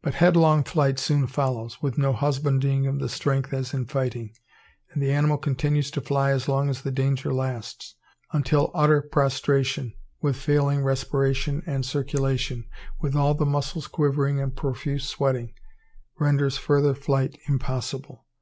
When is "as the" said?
6.70-6.90